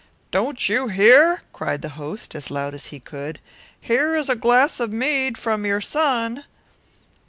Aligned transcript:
"Do 0.31 0.51
you 0.57 0.79
not 0.85 0.93
hear?" 0.93 1.43
cried 1.53 1.83
the 1.83 1.89
landlord 1.89 2.29
as 2.33 2.49
loud 2.49 2.73
as 2.73 2.87
he 2.87 2.99
could; 2.99 3.39
"here 3.79 4.15
is 4.15 4.29
a 4.29 4.35
glass 4.35 4.79
of 4.79 4.91
mead 4.91 5.37
from 5.37 5.63
your 5.63 5.75
grandson." 5.77 6.43